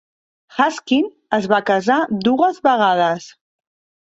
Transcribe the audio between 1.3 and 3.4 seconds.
es va casar dues vegades.